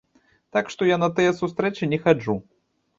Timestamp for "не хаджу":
1.95-2.41